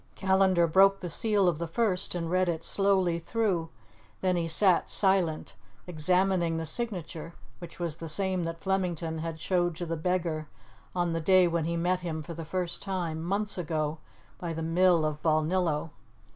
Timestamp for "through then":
3.19-4.35